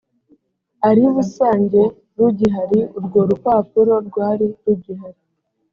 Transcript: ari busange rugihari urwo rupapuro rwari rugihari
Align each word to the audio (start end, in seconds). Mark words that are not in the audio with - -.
ari 0.89 1.03
busange 1.15 1.81
rugihari 2.17 2.79
urwo 2.97 3.19
rupapuro 3.29 3.93
rwari 4.07 4.45
rugihari 4.63 5.21